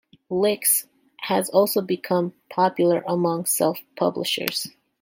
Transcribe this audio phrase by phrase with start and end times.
[0.31, 0.87] LyX
[1.19, 4.69] has also become popular among self-publishers.